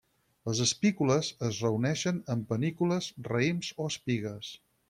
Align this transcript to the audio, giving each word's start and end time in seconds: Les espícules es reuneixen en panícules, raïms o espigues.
Les 0.49 0.61
espícules 0.63 1.29
es 1.49 1.59
reuneixen 1.67 2.19
en 2.37 2.43
panícules, 2.53 3.13
raïms 3.31 3.73
o 3.85 3.91
espigues. 3.95 4.55